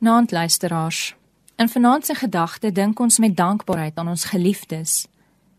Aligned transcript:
Naand 0.00 0.30
luisteraars. 0.30 1.14
In 1.56 1.68
vanaand 1.68 2.06
se 2.06 2.14
gedagte 2.14 2.72
dink 2.72 3.00
ons 3.00 3.18
met 3.18 3.36
dankbaarheid 3.36 3.96
aan 3.98 4.08
ons 4.08 4.24
geliefdes. 4.24 5.06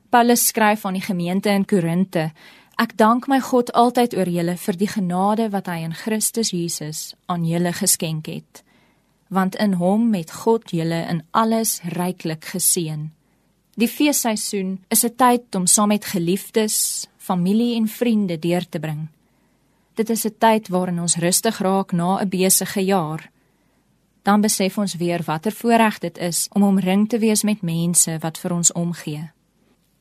Paulus 0.10 0.48
skryf 0.48 0.86
aan 0.86 0.94
die 0.94 1.02
gemeente 1.02 1.50
in 1.50 1.66
Korinte: 1.66 2.32
Ek 2.76 2.98
dank 2.98 3.28
my 3.28 3.42
God 3.44 3.74
altyd 3.74 4.16
oor 4.16 4.30
julle 4.32 4.56
vir 4.58 4.78
die 4.78 4.88
genade 4.88 5.50
wat 5.52 5.68
hy 5.68 5.82
in 5.84 5.94
Christus 5.94 6.54
Jesus 6.56 7.16
aan 7.26 7.44
julle 7.44 7.74
geskenk 7.76 8.30
het. 8.32 8.64
Want 9.28 9.58
in 9.60 9.74
hom 9.74 10.14
het 10.14 10.32
God 10.32 10.72
julle 10.72 11.02
in 11.10 11.20
alles 11.32 11.82
ryklik 11.84 12.46
geseën. 12.46 13.10
Die 13.76 13.92
feesseisoen 13.92 14.80
is 14.88 15.04
'n 15.04 15.16
tyd 15.16 15.56
om 15.56 15.68
saam 15.68 15.88
met 15.88 16.06
geliefdes, 16.06 17.08
familie 17.18 17.76
en 17.76 17.88
vriende 17.88 18.40
deur 18.40 18.70
te 18.70 18.80
bring. 18.80 19.08
Dit 19.96 20.10
is 20.10 20.26
'n 20.26 20.36
tyd 20.38 20.68
waarin 20.68 21.02
ons 21.02 21.16
rustig 21.16 21.60
raak 21.60 21.92
na 21.92 22.22
'n 22.22 22.30
besige 22.30 22.86
jaar 22.86 23.30
dan 24.30 24.42
besef 24.42 24.78
ons 24.78 24.94
weer 25.02 25.24
watter 25.26 25.52
voorreg 25.52 25.98
dit 26.00 26.18
is 26.22 26.48
om 26.54 26.64
omring 26.64 27.08
te 27.10 27.18
wees 27.18 27.42
met 27.44 27.64
mense 27.66 28.18
wat 28.22 28.38
vir 28.38 28.54
ons 28.54 28.70
omgee. 28.78 29.24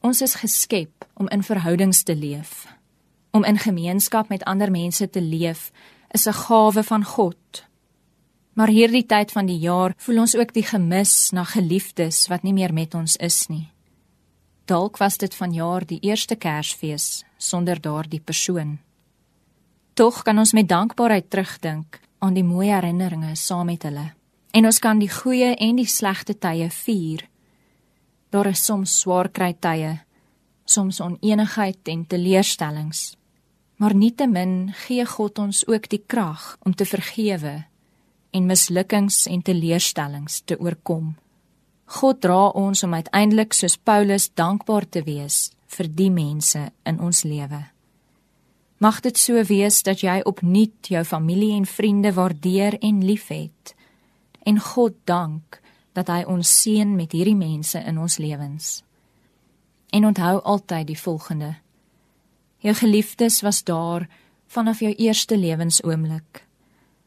Ons 0.05 0.21
is 0.21 0.35
geskep 0.43 1.07
om 1.17 1.31
in 1.33 1.43
verhoudings 1.43 2.03
te 2.05 2.17
leef. 2.17 2.67
Om 3.33 3.47
in 3.49 3.57
gemeenskap 3.59 4.29
met 4.29 4.45
ander 4.45 4.71
mense 4.71 5.09
te 5.11 5.23
leef 5.23 5.71
is 6.13 6.27
'n 6.29 6.33
gawe 6.45 6.83
van 6.83 7.05
God. 7.05 7.65
Maar 8.53 8.69
hierdie 8.69 9.07
tyd 9.07 9.33
van 9.33 9.47
die 9.47 9.59
jaar 9.59 9.95
voel 9.97 10.19
ons 10.19 10.37
ook 10.37 10.53
die 10.53 10.67
gemis 10.67 11.31
na 11.31 11.45
geliefdes 11.45 12.27
wat 12.29 12.43
nie 12.43 12.53
meer 12.53 12.73
met 12.73 12.95
ons 12.95 13.17
is 13.17 13.47
nie. 13.47 13.71
Dalk 14.65 14.97
was 14.97 15.17
dit 15.17 15.35
vanjaar 15.35 15.87
die 15.87 16.01
eerste 16.01 16.37
Kersfees 16.37 17.25
sonder 17.39 17.81
daardie 17.81 18.21
persoon. 18.21 18.79
Tog 19.95 20.23
kan 20.23 20.39
ons 20.39 20.53
met 20.53 20.69
dankbaarheid 20.69 21.31
terugdink 21.31 22.01
aan 22.19 22.35
die 22.35 22.45
mooi 22.45 22.69
herinneringe 22.69 23.35
saam 23.35 23.67
met 23.67 23.83
hulle. 23.83 24.18
En 24.59 24.67
ons 24.67 24.79
kan 24.83 24.99
die 24.99 25.11
goeie 25.11 25.53
en 25.55 25.77
die 25.79 25.87
slegte 25.87 26.35
tye 26.35 26.67
vier. 26.75 27.23
Daar 28.35 28.49
is 28.51 28.65
soms 28.67 28.97
swaar 29.05 29.29
kry 29.31 29.53
tye, 29.55 29.93
soms 30.67 30.99
onenigheid 31.05 31.87
en 31.93 32.03
teleurstellings. 32.11 33.13
Maar 33.79 33.95
nietemin 33.95 34.73
gee 34.87 35.07
God 35.07 35.39
ons 35.39 35.63
ook 35.69 35.87
die 35.93 36.03
krag 36.03 36.57
om 36.67 36.75
te 36.75 36.89
vergewe 36.89 37.55
en 38.35 38.51
mislukkings 38.51 39.29
en 39.31 39.47
teleurstellings 39.47 40.41
te 40.43 40.59
oorkom. 40.59 41.15
God 42.01 42.21
dra 42.21 42.49
ons 42.51 42.83
om 42.83 42.99
uiteindelik 42.99 43.55
soos 43.55 43.79
Paulus 43.79 44.27
dankbaar 44.35 44.89
te 44.91 45.07
wees 45.07 45.53
vir 45.71 45.87
die 45.87 46.11
mense 46.11 46.67
in 46.83 46.99
ons 46.99 47.23
lewe. 47.23 47.63
Mag 48.83 49.01
dit 49.07 49.17
so 49.19 49.39
wees 49.47 49.85
dat 49.87 50.03
jy 50.03 50.19
opnuut 50.27 50.91
jou 50.91 51.05
familie 51.07 51.55
en 51.55 51.67
vriende 51.67 52.13
waardeer 52.19 52.83
en 52.83 53.05
liefhet 53.07 53.78
en 54.43 54.61
God 54.61 54.95
dank 55.05 55.61
dat 55.93 56.09
hy 56.09 56.23
ons 56.27 56.51
seën 56.63 56.97
met 56.97 57.13
hierdie 57.13 57.37
mense 57.37 57.79
in 57.79 57.99
ons 57.99 58.19
lewens. 58.19 58.83
En 59.91 60.05
onthou 60.05 60.41
altyd 60.43 60.87
die 60.87 61.01
volgende: 61.01 61.55
Jou 62.59 62.75
geliefdes 62.75 63.41
was 63.41 63.65
daar 63.65 64.09
vanaf 64.47 64.81
jou 64.81 64.93
eerste 64.95 65.37
lewensoomblik. 65.37 66.47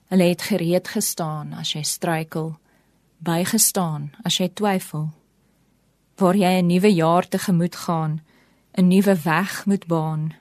Hulle 0.08 0.24
het 0.24 0.42
gereed 0.42 0.88
gestaan 0.88 1.54
as 1.54 1.74
jy 1.74 1.84
struikel, 1.84 2.56
bygestaan 3.18 4.12
as 4.24 4.38
jy 4.38 4.50
twyfel. 4.54 5.10
Waar 6.18 6.36
jy 6.36 6.62
'n 6.62 6.68
nuwe 6.68 6.94
jaar 6.94 7.28
tegemoet 7.28 7.76
gaan, 7.76 8.22
'n 8.78 8.88
nuwe 8.88 9.16
weg 9.24 9.66
moet 9.66 9.88
baan, 9.88 10.34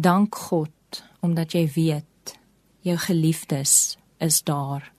Dank 0.00 0.34
God 0.34 1.02
omdat 1.20 1.52
jy 1.52 1.64
weet 1.74 2.36
jou 2.86 2.94
geliefdes 3.02 3.96
is 4.22 4.42
daar. 4.46 4.92